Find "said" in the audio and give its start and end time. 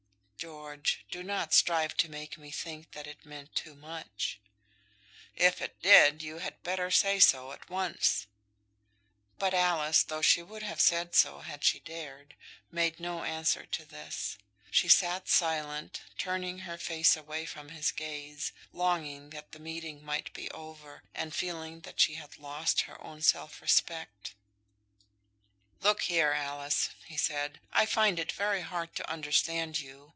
10.81-11.13, 27.15-27.59